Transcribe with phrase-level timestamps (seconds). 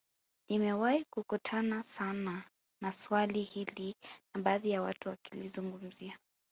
[0.49, 2.43] Nimewahi kukutana sana
[2.81, 3.95] na swali hili
[4.35, 6.17] na baadhi ya watu wakilizungumzia